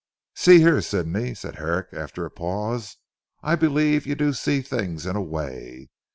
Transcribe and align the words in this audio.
"See 0.33 0.57
here 0.61 0.81
Sydney," 0.81 1.35
said 1.35 1.57
Herrick 1.57 1.89
after 1.93 2.25
a 2.25 2.31
pause, 2.31 2.97
"I 3.43 3.55
believe 3.55 4.07
you 4.07 4.15
do 4.15 4.33
see 4.33 4.63
things 4.63 5.05
in 5.05 5.15
a 5.15 5.21
way. 5.21 5.91